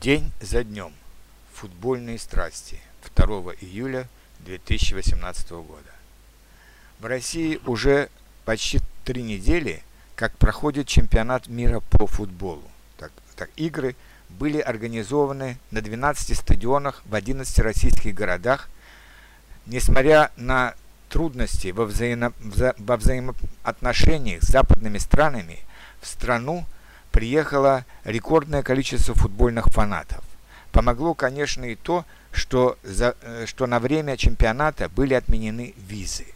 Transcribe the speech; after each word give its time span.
День 0.00 0.32
за 0.40 0.64
днем. 0.64 0.94
Футбольные 1.52 2.18
страсти. 2.18 2.78
2 3.14 3.26
июля 3.60 4.08
2018 4.38 5.50
года. 5.50 5.92
В 7.00 7.04
России 7.04 7.60
уже 7.66 8.08
почти 8.46 8.80
три 9.04 9.22
недели, 9.22 9.82
как 10.16 10.32
проходит 10.38 10.86
чемпионат 10.86 11.48
мира 11.48 11.80
по 11.90 12.06
футболу. 12.06 12.62
Так, 12.96 13.12
так, 13.36 13.50
игры 13.56 13.94
были 14.30 14.58
организованы 14.58 15.58
на 15.70 15.82
12 15.82 16.34
стадионах 16.34 17.02
в 17.04 17.14
11 17.14 17.58
российских 17.58 18.14
городах. 18.14 18.70
Несмотря 19.66 20.30
на 20.38 20.76
трудности 21.10 21.72
во, 21.72 21.84
взаимо, 21.84 22.32
во 22.78 22.96
взаимоотношениях 22.96 24.42
с 24.44 24.46
западными 24.46 24.96
странами, 24.96 25.58
в 26.00 26.06
страну– 26.06 26.64
приехало 27.12 27.84
рекордное 28.04 28.62
количество 28.62 29.14
футбольных 29.14 29.66
фанатов. 29.66 30.22
Помогло, 30.72 31.14
конечно, 31.14 31.64
и 31.64 31.74
то, 31.74 32.04
что, 32.32 32.78
за, 32.82 33.16
э, 33.22 33.46
что 33.46 33.66
на 33.66 33.80
время 33.80 34.16
чемпионата 34.16 34.88
были 34.88 35.14
отменены 35.14 35.74
визы. 35.76 36.26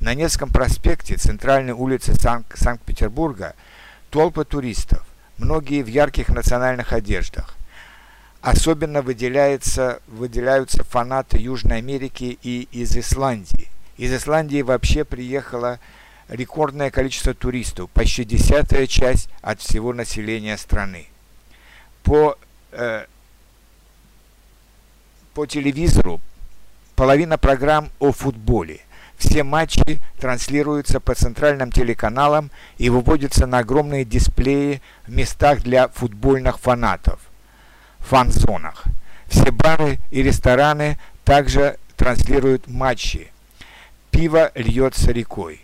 На 0.00 0.14
Невском 0.14 0.50
проспекте, 0.50 1.16
центральной 1.16 1.72
улице 1.72 2.12
Санк- 2.12 2.56
Санкт-Петербурга, 2.56 3.54
толпы 4.10 4.44
туристов, 4.44 5.04
многие 5.38 5.82
в 5.82 5.86
ярких 5.86 6.28
национальных 6.28 6.92
одеждах. 6.92 7.56
Особенно 8.42 9.02
выделяется, 9.02 10.00
выделяются 10.06 10.84
фанаты 10.84 11.38
Южной 11.38 11.78
Америки 11.78 12.38
и 12.42 12.68
из 12.72 12.96
Исландии. 12.96 13.68
Из 13.98 14.14
Исландии 14.14 14.62
вообще 14.62 15.04
приехало 15.04 15.78
рекордное 16.30 16.90
количество 16.90 17.34
туристов, 17.34 17.90
почти 17.90 18.24
десятая 18.24 18.86
часть 18.86 19.28
от 19.42 19.60
всего 19.60 19.92
населения 19.92 20.56
страны. 20.56 21.06
По, 22.02 22.38
э, 22.72 23.04
по 25.34 25.46
телевизору 25.46 26.20
половина 26.94 27.36
программ 27.36 27.90
о 27.98 28.12
футболе. 28.12 28.80
Все 29.18 29.42
матчи 29.42 30.00
транслируются 30.18 30.98
по 30.98 31.14
центральным 31.14 31.70
телеканалам 31.72 32.50
и 32.78 32.88
выводятся 32.88 33.46
на 33.46 33.58
огромные 33.58 34.06
дисплеи 34.06 34.80
в 35.06 35.10
местах 35.10 35.60
для 35.60 35.88
футбольных 35.88 36.58
фанатов, 36.58 37.20
фан-зонах. 37.98 38.84
Все 39.26 39.50
бары 39.50 39.98
и 40.10 40.22
рестораны 40.22 40.98
также 41.24 41.76
транслируют 41.96 42.66
матчи. 42.66 43.30
Пиво 44.10 44.50
льется 44.54 45.12
рекой. 45.12 45.60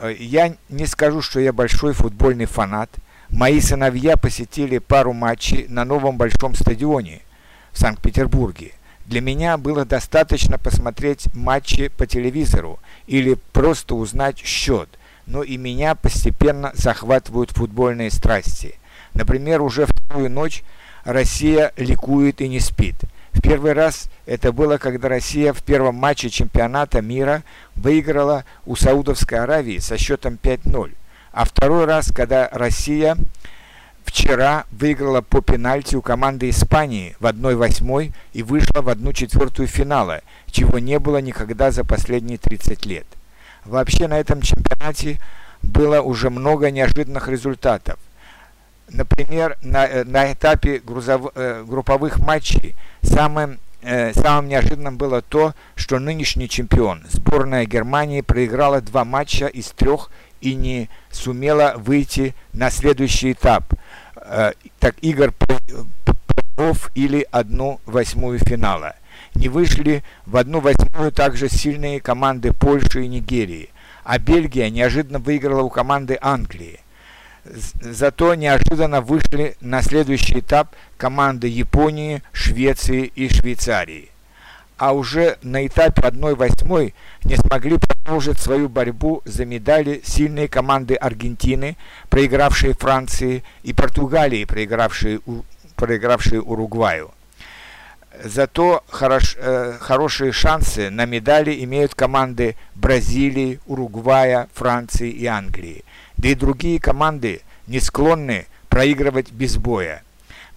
Э, 0.00 0.14
я 0.18 0.54
не 0.68 0.86
скажу, 0.86 1.22
что 1.22 1.40
я 1.40 1.52
большой 1.52 1.92
футбольный 1.92 2.46
фанат. 2.46 2.90
Мои 3.30 3.60
сыновья 3.60 4.16
посетили 4.16 4.78
пару 4.78 5.12
матчей 5.12 5.66
на 5.68 5.84
новом 5.84 6.16
большом 6.16 6.54
стадионе 6.54 7.20
в 7.72 7.78
Санкт-Петербурге. 7.78 8.72
Для 9.06 9.20
меня 9.20 9.56
было 9.56 9.84
достаточно 9.84 10.58
посмотреть 10.58 11.32
матчи 11.34 11.88
по 11.88 12.06
телевизору 12.06 12.78
или 13.06 13.36
просто 13.52 13.94
узнать 13.94 14.38
счет, 14.38 14.88
но 15.26 15.42
и 15.42 15.56
меня 15.56 15.94
постепенно 15.94 16.72
захватывают 16.74 17.50
футбольные 17.50 18.10
страсти. 18.10 18.78
Например, 19.14 19.62
уже 19.62 19.86
вторую 19.86 20.30
ночь 20.30 20.62
Россия 21.04 21.72
ликует 21.76 22.40
и 22.40 22.48
не 22.48 22.60
спит– 22.60 22.96
в 23.38 23.40
первый 23.40 23.72
раз 23.72 24.08
это 24.26 24.52
было, 24.52 24.78
когда 24.78 25.08
Россия 25.08 25.52
в 25.52 25.62
первом 25.62 25.94
матче 25.94 26.28
чемпионата 26.28 27.00
мира 27.00 27.44
выиграла 27.76 28.44
у 28.66 28.74
Саудовской 28.74 29.38
Аравии 29.38 29.78
со 29.78 29.96
счетом 29.96 30.38
5-0. 30.42 30.92
А 31.30 31.44
второй 31.44 31.84
раз, 31.84 32.10
когда 32.12 32.48
Россия 32.50 33.16
вчера 34.04 34.64
выиграла 34.72 35.20
по 35.20 35.40
пенальти 35.40 35.94
у 35.94 36.02
команды 36.02 36.50
Испании 36.50 37.14
в 37.20 37.26
1-8 37.26 38.12
и 38.32 38.42
вышла 38.42 38.82
в 38.82 38.88
1-4 38.88 39.66
финала, 39.66 40.22
чего 40.50 40.80
не 40.80 40.98
было 40.98 41.18
никогда 41.18 41.70
за 41.70 41.84
последние 41.84 42.38
30 42.38 42.86
лет. 42.86 43.06
Вообще 43.64 44.08
на 44.08 44.18
этом 44.18 44.42
чемпионате 44.42 45.20
было 45.62 46.00
уже 46.00 46.28
много 46.28 46.72
неожиданных 46.72 47.28
результатов. 47.28 48.00
Например, 48.90 49.56
на, 49.62 49.86
э, 49.86 50.04
на 50.04 50.32
этапе 50.32 50.78
грузов, 50.78 51.32
э, 51.34 51.64
групповых 51.66 52.18
матчей 52.18 52.74
самым, 53.02 53.58
э, 53.82 54.12
самым 54.14 54.48
неожиданным 54.48 54.96
было 54.96 55.20
то, 55.20 55.54
что 55.74 55.98
нынешний 55.98 56.48
чемпион, 56.48 57.04
сборная 57.10 57.66
Германии, 57.66 58.22
проиграла 58.22 58.80
два 58.80 59.04
матча 59.04 59.46
из 59.46 59.68
трех 59.68 60.10
и 60.40 60.54
не 60.54 60.88
сумела 61.10 61.74
выйти 61.76 62.34
на 62.52 62.70
следующий 62.70 63.32
этап. 63.32 63.64
Э, 64.16 64.52
так 64.78 64.96
игр 65.02 65.32
плей-офф 65.38 66.90
или 66.94 67.26
одну 67.30 67.80
восьмую 67.86 68.38
финала. 68.38 68.94
Не 69.34 69.48
вышли 69.48 70.02
в 70.26 70.36
одну 70.36 70.60
восьмую 70.60 71.12
также 71.12 71.48
сильные 71.48 72.00
команды 72.00 72.52
Польши 72.52 73.04
и 73.04 73.08
Нигерии, 73.08 73.70
а 74.04 74.18
Бельгия 74.18 74.70
неожиданно 74.70 75.18
выиграла 75.18 75.62
у 75.62 75.70
команды 75.70 76.18
Англии. 76.20 76.80
Зато 77.80 78.34
неожиданно 78.34 79.00
вышли 79.00 79.56
на 79.60 79.82
следующий 79.82 80.40
этап 80.40 80.74
команды 80.96 81.48
Японии, 81.48 82.22
Швеции 82.32 83.10
и 83.14 83.28
Швейцарии. 83.28 84.10
А 84.76 84.92
уже 84.92 85.38
на 85.42 85.66
этапе 85.66 86.02
1-8 86.02 86.92
не 87.24 87.36
смогли 87.36 87.78
продолжить 87.78 88.38
свою 88.38 88.68
борьбу 88.68 89.22
за 89.24 89.44
медали 89.44 90.00
сильные 90.04 90.48
команды 90.48 90.94
Аргентины, 90.94 91.76
проигравшие 92.08 92.74
Франции, 92.74 93.42
и 93.64 93.72
Португалии, 93.72 94.44
проигравшие, 94.44 95.20
проигравшие 95.74 96.40
Уругваю. 96.40 97.10
Зато 98.24 98.82
хорош, 98.88 99.36
э, 99.38 99.76
хорошие 99.80 100.32
шансы 100.32 100.90
на 100.90 101.04
медали 101.04 101.62
имеют 101.64 101.94
команды 101.94 102.56
Бразилии, 102.74 103.60
Уругвая, 103.66 104.48
Франции 104.54 105.10
и 105.10 105.26
Англии 105.26 105.84
да 106.18 106.28
и 106.28 106.34
другие 106.34 106.78
команды 106.78 107.40
не 107.66 107.80
склонны 107.80 108.46
проигрывать 108.68 109.32
без 109.32 109.56
боя. 109.56 110.02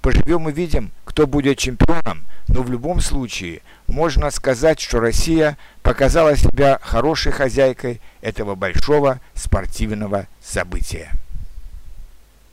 Поживем 0.01 0.49
и 0.49 0.51
видим, 0.51 0.91
кто 1.05 1.27
будет 1.27 1.59
чемпионом, 1.59 2.23
но 2.47 2.63
в 2.63 2.71
любом 2.71 2.99
случае 2.99 3.61
можно 3.87 4.31
сказать, 4.31 4.79
что 4.79 4.99
Россия 4.99 5.57
показала 5.83 6.35
себя 6.35 6.79
хорошей 6.81 7.31
хозяйкой 7.31 8.01
этого 8.21 8.55
большого 8.55 9.21
спортивного 9.35 10.27
события. 10.41 11.11